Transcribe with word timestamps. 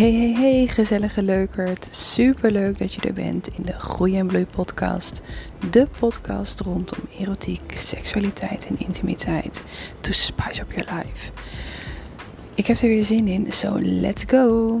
Hey, 0.00 0.12
hey, 0.12 0.32
hey, 0.32 0.66
gezellige 0.66 1.22
leukert. 1.22 1.88
Super 1.90 2.50
leuk 2.50 2.78
dat 2.78 2.94
je 2.94 3.00
er 3.00 3.12
bent 3.12 3.48
in 3.48 3.64
de 3.64 3.72
Groei 3.72 4.18
en 4.18 4.26
Bloei 4.26 4.46
podcast. 4.46 5.20
De 5.70 5.86
podcast 5.98 6.60
rondom 6.60 6.98
erotiek, 7.18 7.72
seksualiteit 7.74 8.66
en 8.66 8.78
intimiteit. 8.78 9.62
To 10.00 10.12
spice 10.12 10.60
up 10.60 10.72
your 10.72 10.94
life. 10.94 11.32
Ik 12.54 12.66
heb 12.66 12.76
er 12.76 12.88
weer 12.88 13.04
zin 13.04 13.28
in, 13.28 13.52
so 13.52 13.78
let's 13.80 14.24
go. 14.26 14.80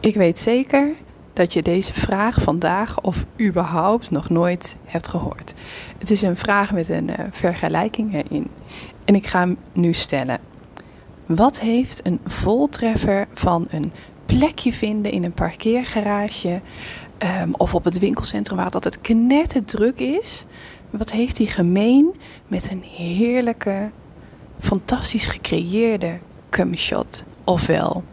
Ik 0.00 0.14
weet 0.14 0.38
zeker 0.38 0.88
dat 1.32 1.52
je 1.52 1.62
deze 1.62 1.92
vraag 1.92 2.42
vandaag 2.42 3.00
of 3.00 3.26
überhaupt 3.40 4.10
nog 4.10 4.30
nooit 4.30 4.80
hebt 4.84 5.08
gehoord. 5.08 5.54
Het 5.98 6.10
is 6.10 6.22
een 6.22 6.36
vraag 6.36 6.72
met 6.72 6.88
een 6.88 7.08
uh, 7.08 7.16
vergelijking 7.30 8.14
erin. 8.14 8.46
En 9.04 9.14
ik 9.14 9.26
ga 9.26 9.40
hem 9.40 9.58
nu 9.72 9.92
stellen. 9.92 10.52
Wat 11.26 11.60
heeft 11.60 12.06
een 12.06 12.20
voltreffer 12.26 13.26
van 13.32 13.66
een 13.70 13.92
plekje 14.26 14.72
vinden 14.72 15.12
in 15.12 15.24
een 15.24 15.32
parkeergarage 15.32 16.60
um, 17.42 17.54
of 17.54 17.74
op 17.74 17.84
het 17.84 17.98
winkelcentrum 17.98 18.56
waar 18.56 18.66
het 18.66 18.74
altijd 18.74 19.00
knetterdruk 19.00 19.98
is? 19.98 20.44
Wat 20.90 21.10
heeft 21.10 21.36
die 21.36 21.46
gemeen 21.46 22.14
met 22.46 22.70
een 22.70 22.82
heerlijke, 22.82 23.90
fantastisch 24.58 25.26
gecreëerde 25.26 26.18
cumshot? 26.50 27.24
Ofwel, 27.44 28.04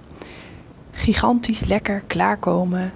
gigantisch 0.92 1.66
lekker 1.66 2.04
klaarkomen 2.08 2.94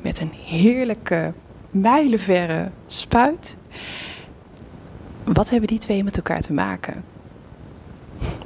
met 0.00 0.20
een 0.20 0.32
heerlijke, 0.44 1.34
mijlenverre 1.70 2.70
spuit. 2.86 3.56
Wat 5.24 5.50
hebben 5.50 5.68
die 5.68 5.78
twee 5.78 6.04
met 6.04 6.16
elkaar 6.16 6.40
te 6.40 6.52
maken? 6.52 7.09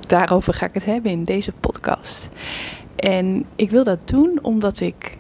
Daarover 0.07 0.55
ga 0.55 0.67
ik 0.67 0.75
het 0.75 0.85
hebben 0.85 1.11
in 1.11 1.25
deze 1.25 1.53
podcast. 1.53 2.29
En 2.97 3.45
ik 3.57 3.71
wil 3.71 3.85
dat 3.85 4.09
doen 4.09 4.39
omdat 4.43 4.81
ik, 4.81 5.19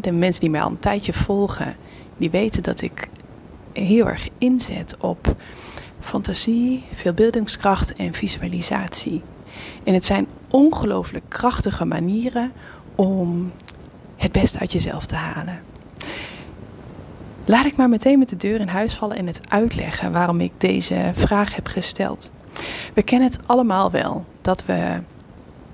de 0.00 0.12
mensen 0.12 0.40
die 0.40 0.50
mij 0.50 0.62
al 0.62 0.70
een 0.70 0.80
tijdje 0.80 1.12
volgen, 1.12 1.76
die 2.16 2.30
weten 2.30 2.62
dat 2.62 2.80
ik 2.80 3.08
heel 3.72 4.08
erg 4.08 4.28
inzet 4.38 4.96
op 4.98 5.34
fantasie, 6.00 6.84
veelbeeldingskracht 6.92 7.94
en 7.94 8.14
visualisatie. 8.14 9.22
En 9.84 9.94
het 9.94 10.04
zijn 10.04 10.26
ongelooflijk 10.50 11.24
krachtige 11.28 11.84
manieren 11.84 12.52
om 12.94 13.52
het 14.16 14.32
beste 14.32 14.58
uit 14.58 14.72
jezelf 14.72 15.06
te 15.06 15.14
halen. 15.14 15.60
Laat 17.44 17.64
ik 17.64 17.76
maar 17.76 17.88
meteen 17.88 18.18
met 18.18 18.28
de 18.28 18.36
deur 18.36 18.60
in 18.60 18.68
huis 18.68 18.94
vallen 18.94 19.16
en 19.16 19.26
het 19.26 19.40
uitleggen 19.48 20.12
waarom 20.12 20.40
ik 20.40 20.52
deze 20.58 21.10
vraag 21.14 21.54
heb 21.54 21.66
gesteld. 21.66 22.30
We 22.94 23.02
kennen 23.02 23.28
het 23.28 23.40
allemaal 23.46 23.90
wel 23.90 24.24
dat 24.40 24.64
we 24.64 25.00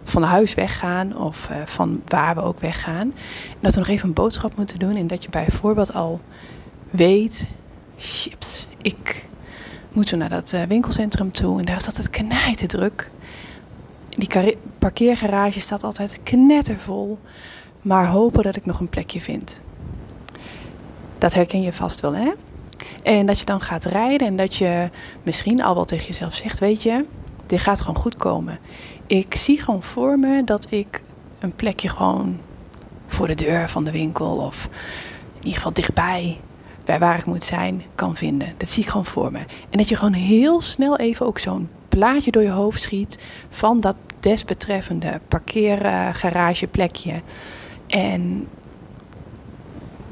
van 0.04 0.22
huis 0.22 0.54
weggaan 0.54 1.16
of 1.16 1.48
uh, 1.50 1.56
van 1.64 2.02
waar 2.06 2.34
we 2.34 2.42
ook 2.42 2.60
weggaan. 2.60 3.12
En 3.48 3.58
dat 3.60 3.72
we 3.72 3.78
nog 3.78 3.88
even 3.88 4.08
een 4.08 4.14
boodschap 4.14 4.56
moeten 4.56 4.78
doen 4.78 4.96
en 4.96 5.06
dat 5.06 5.22
je 5.22 5.30
bijvoorbeeld 5.30 5.94
al 5.94 6.20
weet, 6.90 7.48
chips, 7.96 8.66
ik 8.82 9.26
moet 9.92 10.08
zo 10.08 10.16
naar 10.16 10.28
dat 10.28 10.52
uh, 10.52 10.62
winkelcentrum 10.62 11.32
toe 11.32 11.58
en 11.58 11.64
daar 11.64 11.76
is 11.76 11.86
altijd 11.86 12.10
knijten 12.10 12.68
druk. 12.68 13.10
Die 14.08 14.56
parkeergarage 14.78 15.60
staat 15.60 15.84
altijd 15.84 16.20
knettervol, 16.22 17.18
maar 17.82 18.06
hopen 18.06 18.42
dat 18.42 18.56
ik 18.56 18.66
nog 18.66 18.80
een 18.80 18.88
plekje 18.88 19.20
vind. 19.20 19.60
Dat 21.18 21.34
herken 21.34 21.62
je 21.62 21.72
vast 21.72 22.00
wel, 22.00 22.14
hè? 22.14 22.32
En 23.02 23.26
dat 23.26 23.38
je 23.38 23.44
dan 23.44 23.60
gaat 23.60 23.84
rijden 23.84 24.26
en 24.26 24.36
dat 24.36 24.54
je 24.54 24.90
misschien 25.22 25.62
al 25.62 25.74
wel 25.74 25.84
tegen 25.84 26.06
jezelf 26.06 26.34
zegt: 26.34 26.58
Weet 26.58 26.82
je, 26.82 27.04
dit 27.46 27.60
gaat 27.60 27.80
gewoon 27.80 27.96
goed 27.96 28.16
komen. 28.16 28.58
Ik 29.06 29.34
zie 29.34 29.60
gewoon 29.60 29.82
voor 29.82 30.18
me 30.18 30.44
dat 30.44 30.66
ik 30.70 31.02
een 31.38 31.54
plekje 31.54 31.88
gewoon 31.88 32.38
voor 33.06 33.26
de 33.26 33.34
deur 33.34 33.68
van 33.68 33.84
de 33.84 33.90
winkel 33.90 34.36
of 34.36 34.68
in 35.32 35.42
ieder 35.42 35.54
geval 35.54 35.72
dichtbij 35.72 36.40
bij 36.84 36.98
waar 36.98 37.18
ik 37.18 37.24
moet 37.24 37.44
zijn 37.44 37.82
kan 37.94 38.16
vinden. 38.16 38.54
Dat 38.56 38.68
zie 38.68 38.82
ik 38.82 38.88
gewoon 38.88 39.06
voor 39.06 39.32
me. 39.32 39.38
En 39.38 39.78
dat 39.78 39.88
je 39.88 39.96
gewoon 39.96 40.12
heel 40.12 40.60
snel 40.60 40.98
even 40.98 41.26
ook 41.26 41.38
zo'n 41.38 41.68
plaatje 41.88 42.30
door 42.30 42.42
je 42.42 42.50
hoofd 42.50 42.82
schiet 42.82 43.18
van 43.48 43.80
dat 43.80 43.96
desbetreffende 44.20 45.20
parkeergarageplekje. 45.28 47.22
En 47.86 48.46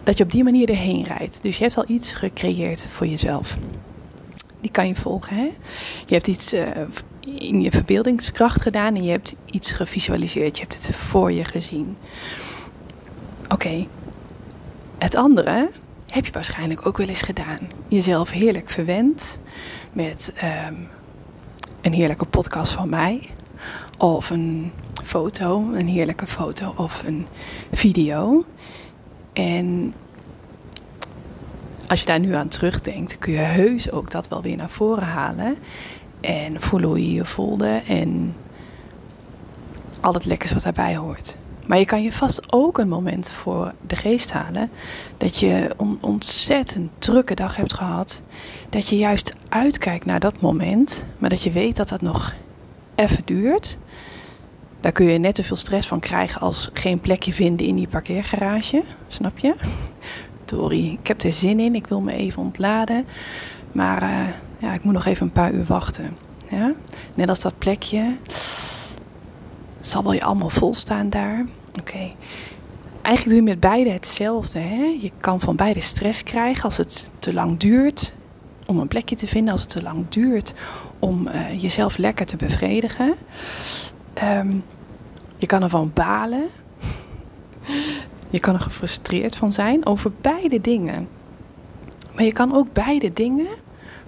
dat 0.04 0.18
je 0.18 0.24
op 0.24 0.30
die 0.30 0.44
manier 0.44 0.68
erheen 0.68 1.04
rijdt. 1.04 1.42
Dus 1.42 1.56
je 1.56 1.62
hebt 1.62 1.76
al 1.76 1.84
iets 1.86 2.12
gecreëerd 2.12 2.88
voor 2.90 3.06
jezelf. 3.06 3.56
Die 4.60 4.70
kan 4.70 4.86
je 4.86 4.94
volgen. 4.94 5.36
Hè? 5.36 5.50
Je 6.06 6.14
hebt 6.14 6.28
iets 6.28 6.54
uh, 6.54 6.68
in 7.38 7.62
je 7.62 7.70
verbeeldingskracht 7.70 8.62
gedaan 8.62 8.96
en 8.96 9.04
je 9.04 9.10
hebt 9.10 9.36
iets 9.44 9.72
gevisualiseerd. 9.72 10.56
Je 10.56 10.62
hebt 10.62 10.86
het 10.86 10.96
voor 10.96 11.32
je 11.32 11.44
gezien. 11.44 11.96
Oké. 13.48 13.86
Het 14.98 15.14
andere 15.14 15.70
heb 16.08 16.26
je 16.26 16.32
waarschijnlijk 16.32 16.86
ook 16.86 16.96
wel 16.96 17.08
eens 17.08 17.22
gedaan. 17.22 17.58
Jezelf 17.88 18.30
heerlijk 18.30 18.70
verwend 18.70 19.38
met 19.92 20.34
um, 20.68 20.88
een 21.80 21.92
heerlijke 21.92 22.24
podcast 22.24 22.72
van 22.72 22.88
mij. 22.88 23.28
Of 23.98 24.30
een 24.30 24.72
foto, 25.04 25.72
een 25.72 25.88
heerlijke 25.88 26.26
foto 26.26 26.74
of 26.76 27.02
een 27.06 27.26
video. 27.72 28.44
En 29.34 29.94
als 31.86 32.00
je 32.00 32.06
daar 32.06 32.20
nu 32.20 32.34
aan 32.34 32.48
terugdenkt, 32.48 33.18
kun 33.18 33.32
je 33.32 33.38
heus 33.38 33.90
ook 33.90 34.10
dat 34.10 34.28
wel 34.28 34.42
weer 34.42 34.56
naar 34.56 34.70
voren 34.70 35.06
halen. 35.06 35.56
En 36.20 36.60
voelen 36.60 36.88
hoe 36.88 37.06
je 37.06 37.12
je 37.12 37.24
voelde 37.24 37.82
en 37.86 38.34
al 40.00 40.14
het 40.14 40.24
lekkers 40.24 40.52
wat 40.52 40.62
daarbij 40.62 40.96
hoort. 40.96 41.36
Maar 41.66 41.78
je 41.78 41.84
kan 41.84 42.02
je 42.02 42.12
vast 42.12 42.52
ook 42.52 42.78
een 42.78 42.88
moment 42.88 43.30
voor 43.30 43.72
de 43.86 43.96
geest 43.96 44.32
halen 44.32 44.70
dat 45.16 45.38
je 45.38 45.70
een 45.76 45.98
ontzettend 46.00 46.90
drukke 46.98 47.34
dag 47.34 47.56
hebt 47.56 47.74
gehad. 47.74 48.22
Dat 48.70 48.88
je 48.88 48.96
juist 48.96 49.32
uitkijkt 49.48 50.04
naar 50.04 50.20
dat 50.20 50.40
moment, 50.40 51.06
maar 51.18 51.30
dat 51.30 51.42
je 51.42 51.50
weet 51.50 51.76
dat 51.76 51.88
dat 51.88 52.00
nog 52.00 52.34
even 52.94 53.22
duurt. 53.24 53.78
Daar 54.84 54.92
kun 54.92 55.06
je 55.06 55.18
net 55.18 55.36
zoveel 55.36 55.56
stress 55.56 55.88
van 55.88 56.00
krijgen 56.00 56.40
als 56.40 56.70
geen 56.72 57.00
plekje 57.00 57.32
vinden 57.32 57.66
in 57.66 57.74
die 57.74 57.88
parkeergarage. 57.88 58.84
Snap 59.06 59.38
je? 59.38 59.54
Tori, 60.44 60.92
ik 60.92 61.06
heb 61.06 61.22
er 61.22 61.32
zin 61.32 61.60
in. 61.60 61.74
Ik 61.74 61.86
wil 61.86 62.00
me 62.00 62.12
even 62.12 62.42
ontladen. 62.42 63.06
Maar 63.72 64.02
uh, 64.02 64.28
ja, 64.58 64.72
ik 64.74 64.82
moet 64.82 64.92
nog 64.92 65.04
even 65.04 65.26
een 65.26 65.32
paar 65.32 65.52
uur 65.52 65.64
wachten. 65.64 66.16
Ja? 66.50 66.72
Net 67.16 67.28
als 67.28 67.40
dat 67.40 67.58
plekje. 67.58 68.16
Het 69.76 69.86
zal 69.86 70.02
wel 70.02 70.12
je 70.12 70.22
allemaal 70.22 70.50
vol 70.50 70.74
staan 70.74 71.10
daar. 71.10 71.46
Oké. 71.80 72.12
Eigenlijk 73.02 73.24
doe 73.24 73.34
je 73.34 73.42
met 73.42 73.60
beide 73.60 73.90
hetzelfde. 73.90 74.58
Hè? 74.58 74.96
Je 75.00 75.10
kan 75.20 75.40
van 75.40 75.56
beide 75.56 75.80
stress 75.80 76.22
krijgen 76.22 76.64
als 76.64 76.76
het 76.76 77.10
te 77.18 77.32
lang 77.32 77.58
duurt 77.58 78.14
om 78.66 78.78
een 78.78 78.88
plekje 78.88 79.16
te 79.16 79.26
vinden. 79.26 79.52
Als 79.52 79.60
het 79.60 79.70
te 79.70 79.82
lang 79.82 80.08
duurt 80.08 80.54
om 80.98 81.28
uh, 81.28 81.60
jezelf 81.60 81.96
lekker 81.96 82.26
te 82.26 82.36
bevredigen. 82.36 83.14
Um, 84.22 84.64
je 85.36 85.46
kan 85.46 85.62
ervan 85.62 85.90
balen. 85.94 86.46
Je 88.30 88.40
kan 88.40 88.54
er 88.54 88.60
gefrustreerd 88.60 89.36
van 89.36 89.52
zijn 89.52 89.86
over 89.86 90.12
beide 90.20 90.60
dingen. 90.60 91.08
Maar 92.14 92.24
je 92.24 92.32
kan 92.32 92.54
ook 92.54 92.72
beide 92.72 93.12
dingen 93.12 93.48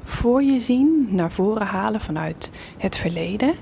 voor 0.04 0.42
je 0.42 0.60
zien, 0.60 1.08
naar 1.10 1.30
voren 1.30 1.66
halen 1.66 2.00
vanuit 2.00 2.50
het 2.78 2.96
verleden. 2.96 3.54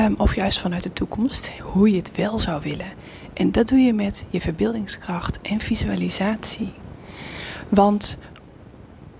Um, 0.00 0.14
of 0.18 0.34
juist 0.34 0.58
vanuit 0.58 0.82
de 0.82 0.92
toekomst, 0.92 1.50
hoe 1.60 1.90
je 1.90 1.96
het 1.96 2.16
wel 2.16 2.38
zou 2.38 2.60
willen. 2.62 2.92
En 3.32 3.52
dat 3.52 3.68
doe 3.68 3.78
je 3.78 3.92
met 3.92 4.26
je 4.28 4.40
verbeeldingskracht 4.40 5.40
en 5.40 5.60
visualisatie. 5.60 6.72
Want 7.68 8.18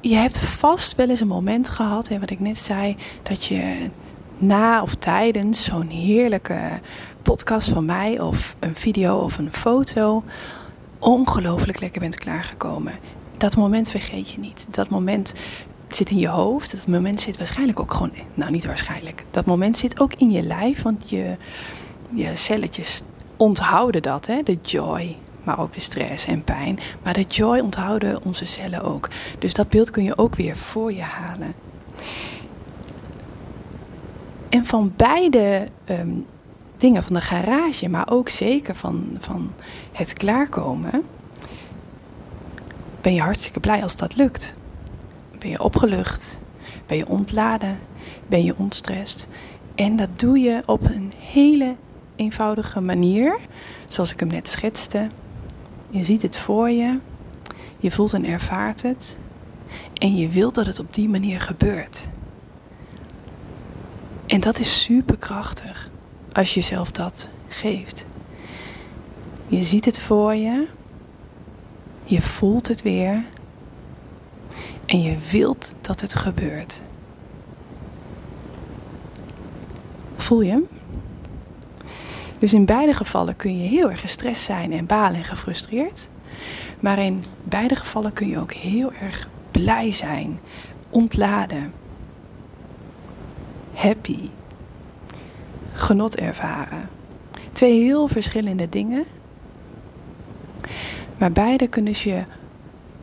je 0.00 0.15
hebt 0.15 0.39
vast 0.39 0.97
wel 0.97 1.09
eens 1.09 1.21
een 1.21 1.27
moment 1.27 1.69
gehad, 1.69 2.09
hè, 2.09 2.19
wat 2.19 2.31
ik 2.31 2.41
net 2.41 2.59
zei, 2.59 2.97
dat 3.23 3.44
je 3.44 3.91
na 4.40 4.82
of 4.82 4.94
tijdens 4.94 5.64
zo'n 5.64 5.88
heerlijke 5.88 6.60
podcast 7.22 7.69
van 7.69 7.84
mij 7.84 8.20
of 8.20 8.56
een 8.58 8.75
video 8.75 9.19
of 9.19 9.38
een 9.38 9.52
foto 9.52 10.22
ongelooflijk 10.98 11.81
lekker 11.81 12.00
bent 12.00 12.14
klaargekomen. 12.14 12.92
Dat 13.37 13.56
moment 13.56 13.90
vergeet 13.90 14.31
je 14.31 14.38
niet. 14.38 14.75
Dat 14.75 14.88
moment 14.88 15.34
zit 15.88 16.10
in 16.10 16.19
je 16.19 16.28
hoofd. 16.28 16.76
Dat 16.76 16.87
moment 16.87 17.20
zit 17.20 17.37
waarschijnlijk 17.37 17.81
ook 17.81 17.92
gewoon, 17.92 18.12
nou 18.34 18.50
niet 18.50 18.66
waarschijnlijk. 18.66 19.25
Dat 19.31 19.46
moment 19.46 19.76
zit 19.76 20.00
ook 20.00 20.14
in 20.14 20.31
je 20.31 20.42
lijf, 20.42 20.82
want 20.82 21.10
je, 21.10 21.37
je 22.14 22.31
celletjes 22.34 23.02
onthouden 23.37 24.02
dat, 24.02 24.26
hè? 24.26 24.42
de 24.42 24.58
joy. 24.62 25.16
Maar 25.42 25.60
ook 25.60 25.72
de 25.72 25.81
stress 25.81 26.26
en 26.26 26.44
pijn. 26.44 26.78
Maar 27.02 27.12
de 27.12 27.22
joy 27.22 27.58
onthouden 27.58 28.25
onze 28.25 28.44
cellen 28.44 28.82
ook. 28.82 29.08
Dus 29.38 29.54
dat 29.54 29.69
beeld 29.69 29.90
kun 29.90 30.02
je 30.02 30.19
ook 30.19 30.37
weer 30.37 30.56
voor 30.56 30.92
je 30.92 31.02
halen. 31.02 31.54
En 34.50 34.67
van 34.67 34.93
beide 34.97 35.69
um, 35.91 36.26
dingen 36.76 37.02
van 37.02 37.14
de 37.14 37.20
garage, 37.20 37.88
maar 37.88 38.11
ook 38.11 38.29
zeker 38.29 38.75
van, 38.75 39.17
van 39.19 39.52
het 39.93 40.12
klaarkomen, 40.12 41.02
ben 43.00 43.14
je 43.14 43.20
hartstikke 43.20 43.61
blij 43.61 43.82
als 43.82 43.97
dat 43.97 44.17
lukt. 44.17 44.55
Ben 45.38 45.50
je 45.50 45.62
opgelucht, 45.62 46.38
ben 46.87 46.97
je 46.97 47.08
ontladen, 47.08 47.79
ben 48.26 48.44
je 48.44 48.55
ontstrest. 48.56 49.29
En 49.75 49.97
dat 49.97 50.08
doe 50.17 50.38
je 50.38 50.62
op 50.67 50.85
een 50.85 51.12
hele 51.19 51.76
eenvoudige 52.17 52.81
manier, 52.81 53.38
zoals 53.88 54.12
ik 54.12 54.20
hem 54.20 54.29
net 54.29 54.49
schetste. 54.49 55.08
Je 55.91 56.05
ziet 56.05 56.23
het 56.23 56.38
voor 56.38 56.70
je, 56.70 56.99
je 57.79 57.91
voelt 57.91 58.12
en 58.12 58.25
ervaart 58.25 58.82
het 58.82 59.19
en 59.94 60.17
je 60.17 60.29
wilt 60.29 60.55
dat 60.55 60.67
het 60.67 60.79
op 60.79 60.94
die 60.94 61.08
manier 61.08 61.41
gebeurt. 61.41 62.08
En 64.31 64.41
dat 64.41 64.59
is 64.59 64.82
superkrachtig 64.82 65.91
als 66.32 66.55
je 66.55 66.61
jezelf 66.61 66.91
dat 66.91 67.29
geeft. 67.49 68.06
Je 69.47 69.62
ziet 69.62 69.85
het 69.85 70.00
voor 70.00 70.35
je, 70.35 70.67
je 72.05 72.21
voelt 72.21 72.69
het 72.69 72.82
weer 72.82 73.25
en 74.87 75.03
je 75.03 75.17
wilt 75.31 75.75
dat 75.81 76.00
het 76.00 76.15
gebeurt. 76.15 76.82
Voel 80.17 80.41
je 80.41 80.50
hem? 80.50 80.69
Dus 82.38 82.53
in 82.53 82.65
beide 82.65 82.94
gevallen 82.94 83.37
kun 83.37 83.62
je 83.62 83.69
heel 83.69 83.91
erg 83.91 84.00
gestrest 84.00 84.43
zijn 84.43 84.73
en 84.73 84.87
balen 84.87 85.17
en 85.17 85.25
gefrustreerd. 85.25 86.11
Maar 86.81 86.99
in 86.99 87.23
beide 87.44 87.75
gevallen 87.75 88.12
kun 88.12 88.29
je 88.29 88.38
ook 88.38 88.53
heel 88.53 88.93
erg 88.93 89.29
blij 89.50 89.93
zijn, 89.93 90.41
ontladen, 90.91 91.73
happy, 93.81 94.29
genot 95.73 96.17
ervaren. 96.17 96.88
Twee 97.53 97.82
heel 97.82 98.09
verschillende 98.09 98.69
dingen. 98.69 99.05
Maar 101.19 101.32
beide 101.32 101.69
kunnen 101.69 101.94
je 101.97 102.23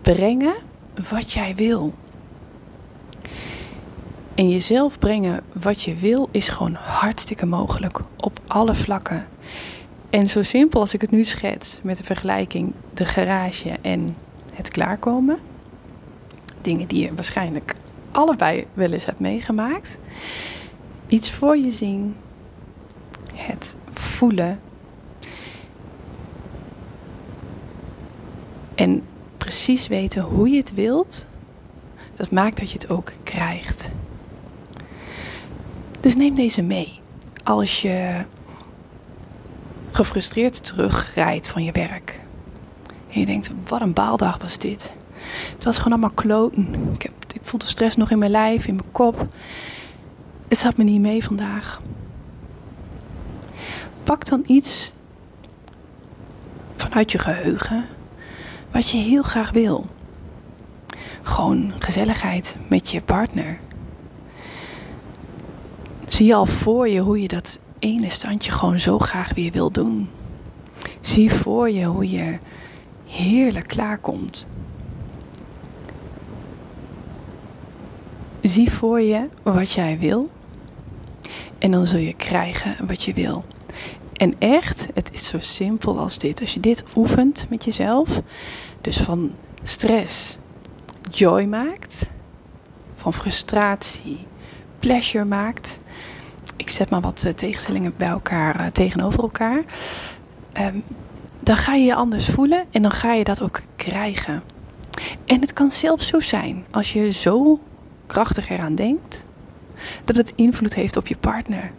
brengen 0.01 0.55
wat 1.09 1.31
jij 1.31 1.55
wil. 1.55 1.93
En 4.35 4.49
jezelf 4.49 4.99
brengen 4.99 5.43
wat 5.53 5.81
je 5.81 5.95
wil 5.95 6.29
is 6.31 6.49
gewoon 6.49 6.73
hartstikke 6.73 7.45
mogelijk 7.45 7.99
op 8.17 8.39
alle 8.47 8.75
vlakken. 8.75 9.27
En 10.09 10.27
zo 10.27 10.43
simpel 10.43 10.79
als 10.79 10.93
ik 10.93 11.01
het 11.01 11.11
nu 11.11 11.23
schets 11.23 11.79
met 11.83 11.97
de 11.97 12.03
vergelijking 12.03 12.73
de 12.93 13.05
garage 13.05 13.75
en 13.81 14.07
het 14.55 14.69
klaarkomen. 14.69 15.37
Dingen 16.61 16.87
die 16.87 17.01
je 17.01 17.15
waarschijnlijk 17.15 17.75
allebei 18.11 18.65
wel 18.73 18.91
eens 18.91 19.05
hebt 19.05 19.19
meegemaakt. 19.19 19.99
Iets 21.07 21.31
voor 21.31 21.57
je 21.57 21.71
zien. 21.71 22.15
Het 23.33 23.77
voelen. 23.93 24.59
En 28.75 29.03
precies 29.37 29.87
weten 29.87 30.21
hoe 30.21 30.49
je 30.49 30.57
het 30.57 30.73
wilt. 30.73 31.27
Dat 32.15 32.31
maakt 32.31 32.59
dat 32.59 32.71
je 32.71 32.77
het 32.77 32.89
ook 32.89 33.11
krijgt. 33.23 33.91
Dus 35.99 36.15
neem 36.15 36.35
deze 36.35 36.61
mee. 36.61 36.99
Als 37.43 37.81
je 37.81 38.25
gefrustreerd 39.91 40.65
terugrijdt 40.65 41.47
van 41.47 41.63
je 41.63 41.71
werk. 41.71 42.21
En 43.11 43.19
je 43.19 43.25
denkt, 43.25 43.51
wat 43.67 43.81
een 43.81 43.93
baaldag 43.93 44.37
was 44.37 44.57
dit. 44.57 44.91
Het 45.53 45.63
was 45.63 45.77
gewoon 45.77 45.91
allemaal 45.91 46.15
kloten. 46.15 46.67
Ik, 46.93 47.01
heb, 47.01 47.13
ik 47.33 47.41
voel 47.43 47.59
de 47.59 47.65
stress 47.65 47.95
nog 47.95 48.11
in 48.11 48.17
mijn 48.17 48.31
lijf, 48.31 48.67
in 48.67 48.75
mijn 48.75 48.91
kop. 48.91 49.27
Het 50.47 50.57
zat 50.57 50.77
me 50.77 50.83
niet 50.83 51.01
mee 51.01 51.23
vandaag. 51.23 51.81
Pak 54.03 54.25
dan 54.25 54.43
iets 54.45 54.93
vanuit 56.75 57.11
je 57.11 57.17
geheugen 57.17 57.85
wat 58.71 58.89
je 58.89 58.97
heel 58.97 59.21
graag 59.21 59.51
wil. 59.51 59.85
Gewoon 61.21 61.73
gezelligheid 61.79 62.57
met 62.69 62.91
je 62.91 63.01
partner. 63.01 63.59
Zie 66.07 66.35
al 66.35 66.45
voor 66.45 66.87
je 66.87 66.99
hoe 66.99 67.21
je 67.21 67.27
dat 67.27 67.59
ene 67.79 68.09
standje 68.09 68.51
gewoon 68.51 68.79
zo 68.79 68.99
graag 68.99 69.33
weer 69.33 69.51
wil 69.51 69.71
doen. 69.71 70.09
Zie 71.01 71.31
voor 71.31 71.69
je 71.69 71.85
hoe 71.85 72.09
je 72.11 72.37
heerlijk 73.05 73.67
klaarkomt. 73.67 74.45
Zie 78.41 78.71
voor 78.71 79.01
je 79.01 79.27
wat 79.43 79.71
jij 79.71 79.99
wil. 79.99 80.29
En 81.67 81.73
dan 81.73 81.87
zul 81.87 81.99
je 81.99 82.13
krijgen 82.13 82.87
wat 82.87 83.03
je 83.03 83.13
wil. 83.13 83.43
En 84.13 84.33
echt, 84.39 84.87
het 84.93 85.13
is 85.13 85.27
zo 85.27 85.39
simpel 85.39 85.99
als 85.99 86.17
dit. 86.17 86.41
Als 86.41 86.53
je 86.53 86.59
dit 86.59 86.83
oefent 86.95 87.45
met 87.49 87.65
jezelf, 87.65 88.21
dus 88.81 88.97
van 88.97 89.31
stress 89.63 90.37
joy 91.11 91.43
maakt, 91.43 92.11
van 92.93 93.13
frustratie 93.13 94.27
pleasure 94.79 95.25
maakt. 95.25 95.77
Ik 96.57 96.69
zet 96.69 96.89
maar 96.89 97.01
wat 97.01 97.23
eh, 97.23 97.33
tegenstellingen 97.33 97.93
bij 97.97 98.07
elkaar 98.07 98.59
eh, 98.59 98.65
tegenover 98.65 99.19
elkaar. 99.19 99.63
Um, 100.59 100.83
dan 101.43 101.55
ga 101.55 101.73
je 101.73 101.85
je 101.85 101.95
anders 101.95 102.29
voelen 102.29 102.65
en 102.71 102.81
dan 102.81 102.91
ga 102.91 103.13
je 103.13 103.23
dat 103.23 103.41
ook 103.41 103.61
krijgen. 103.75 104.43
En 105.25 105.41
het 105.41 105.53
kan 105.53 105.71
zelfs 105.71 106.07
zo 106.07 106.19
zijn, 106.19 106.65
als 106.71 106.93
je 106.93 107.11
zo 107.11 107.59
krachtig 108.05 108.49
eraan 108.49 108.75
denkt, 108.75 109.25
dat 110.05 110.15
het 110.15 110.33
invloed 110.35 110.75
heeft 110.75 110.97
op 110.97 111.07
je 111.07 111.17
partner. 111.17 111.71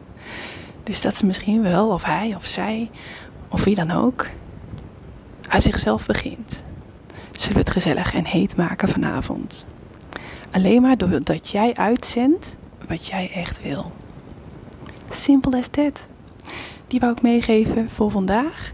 Dus 0.83 1.01
dat 1.01 1.15
ze 1.15 1.27
misschien 1.27 1.63
wel, 1.63 1.89
of 1.89 2.05
hij 2.05 2.35
of 2.37 2.45
zij, 2.45 2.91
of 3.49 3.65
wie 3.65 3.75
dan 3.75 3.91
ook, 3.91 4.27
uit 5.49 5.63
zichzelf 5.63 6.07
begint. 6.07 6.65
Zullen 7.33 7.53
we 7.53 7.59
het 7.59 7.71
gezellig 7.71 8.15
en 8.15 8.27
heet 8.27 8.57
maken 8.57 8.89
vanavond? 8.89 9.67
Alleen 10.51 10.83
maar 10.83 10.97
doordat 10.97 11.49
jij 11.49 11.75
uitzendt 11.75 12.57
wat 12.87 13.07
jij 13.07 13.31
echt 13.35 13.63
wil. 13.63 13.93
Simpel 15.11 15.53
as 15.53 15.69
that. 15.69 16.09
Die 16.87 17.01
wou 17.01 17.13
ik 17.13 17.23
meegeven 17.23 17.91
voor 17.91 18.11
vandaag. 18.11 18.73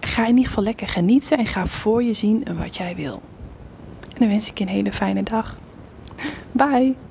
Ga 0.00 0.22
in 0.22 0.28
ieder 0.28 0.46
geval 0.46 0.64
lekker 0.64 0.88
genieten 0.88 1.38
en 1.38 1.46
ga 1.46 1.66
voor 1.66 2.02
je 2.02 2.12
zien 2.12 2.46
wat 2.58 2.76
jij 2.76 2.96
wil. 2.96 3.22
En 4.08 4.18
dan 4.18 4.28
wens 4.28 4.50
ik 4.50 4.58
je 4.58 4.64
een 4.64 4.70
hele 4.70 4.92
fijne 4.92 5.22
dag. 5.22 5.58
Bye. 6.52 7.07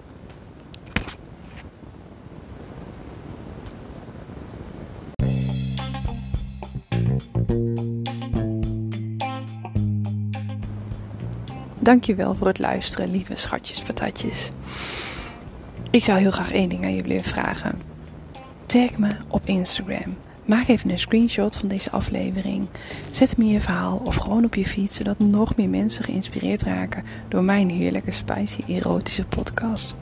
Dankjewel 11.87 12.35
voor 12.35 12.47
het 12.47 12.59
luisteren, 12.59 13.11
lieve 13.11 13.35
schatjes, 13.35 13.81
patatjes. 13.81 14.49
Ik 15.91 16.03
zou 16.03 16.19
heel 16.19 16.31
graag 16.31 16.51
één 16.51 16.69
ding 16.69 16.85
aan 16.85 16.95
jullie 16.95 17.21
vragen. 17.21 17.81
Tag 18.65 18.97
me 18.97 19.09
op 19.27 19.45
Instagram. 19.45 20.17
Maak 20.45 20.67
even 20.67 20.89
een 20.89 20.99
screenshot 20.99 21.57
van 21.57 21.67
deze 21.67 21.91
aflevering. 21.91 22.67
Zet 23.11 23.31
hem 23.31 23.45
in 23.45 23.51
je 23.51 23.61
verhaal 23.61 24.01
of 24.03 24.15
gewoon 24.15 24.45
op 24.45 24.55
je 24.55 24.65
fiets, 24.65 24.95
zodat 24.95 25.19
nog 25.19 25.55
meer 25.55 25.69
mensen 25.69 26.03
geïnspireerd 26.03 26.63
raken 26.63 27.03
door 27.27 27.43
mijn 27.43 27.69
heerlijke, 27.69 28.11
spicy, 28.11 28.61
erotische 28.67 29.25
podcast. 29.25 29.95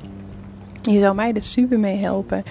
Je 0.81 0.99
zou 0.99 1.15
mij 1.15 1.33
er 1.33 1.43
super 1.43 1.79
mee 1.79 1.97
helpen. 1.97 2.43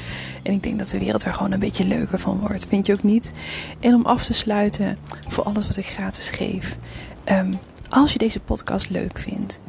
En 0.43 0.53
ik 0.53 0.63
denk 0.63 0.79
dat 0.79 0.89
de 0.89 0.99
wereld 0.99 1.23
er 1.23 1.35
gewoon 1.35 1.53
een 1.53 1.59
beetje 1.59 1.87
leuker 1.87 2.19
van 2.19 2.41
wordt. 2.41 2.67
Vind 2.67 2.87
je 2.87 2.93
ook 2.93 3.03
niet? 3.03 3.33
En 3.81 3.95
om 3.95 4.05
af 4.05 4.25
te 4.25 4.35
sluiten 4.35 4.99
voor 5.29 5.45
alles 5.45 5.67
wat 5.67 5.77
ik 5.77 5.87
gratis 5.87 6.31
geef. 6.31 6.77
Ehm, 7.25 7.53
als 7.95 8.13
je 8.13 8.19
deze 8.19 8.41
podcast 8.41 8.91
leuk 8.91 9.19
vindt. 9.19 9.61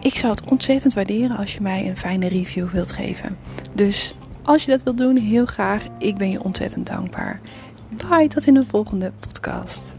Ik 0.00 0.14
zou 0.14 0.32
het 0.32 0.44
ontzettend 0.44 0.94
waarderen 0.94 1.36
als 1.36 1.54
je 1.54 1.60
mij 1.60 1.88
een 1.88 1.96
fijne 1.96 2.28
review 2.28 2.68
wilt 2.68 2.92
geven. 2.92 3.36
Dus 3.74 4.14
als 4.42 4.64
je 4.64 4.70
dat 4.70 4.82
wilt 4.82 4.98
doen, 4.98 5.16
heel 5.16 5.46
graag. 5.46 5.84
Ik 5.98 6.16
ben 6.16 6.30
je 6.30 6.42
ontzettend 6.42 6.86
dankbaar. 6.86 7.40
Bye, 8.08 8.28
tot 8.28 8.46
in 8.46 8.54
de 8.54 8.64
volgende 8.66 9.12
podcast. 9.20 9.92